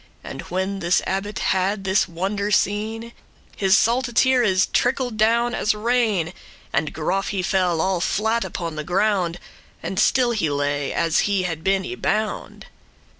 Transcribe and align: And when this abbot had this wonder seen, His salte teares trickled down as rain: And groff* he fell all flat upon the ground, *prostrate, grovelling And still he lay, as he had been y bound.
And 0.23 0.41
when 0.49 0.79
this 0.79 1.03
abbot 1.05 1.37
had 1.53 1.83
this 1.83 2.07
wonder 2.07 2.49
seen, 2.49 3.13
His 3.55 3.77
salte 3.77 4.13
teares 4.15 4.65
trickled 4.73 5.15
down 5.15 5.53
as 5.53 5.75
rain: 5.75 6.33
And 6.73 6.91
groff* 6.91 7.27
he 7.27 7.43
fell 7.43 7.79
all 7.79 8.01
flat 8.01 8.43
upon 8.43 8.77
the 8.77 8.83
ground, 8.83 9.35
*prostrate, 9.35 9.57
grovelling 9.57 9.77
And 9.91 9.99
still 9.99 10.31
he 10.31 10.49
lay, 10.49 10.91
as 10.91 11.19
he 11.29 11.43
had 11.43 11.63
been 11.63 11.83
y 11.83 11.93
bound. 11.95 12.65